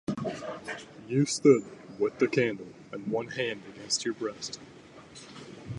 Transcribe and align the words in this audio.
You 1.07 1.27
stood 1.27 1.63
with 1.99 2.17
the 2.17 2.27
candle 2.27 2.69
and 2.91 3.05
one 3.11 3.27
hand 3.27 3.61
against 3.69 4.03
your 4.03 4.15
breast. 4.15 4.57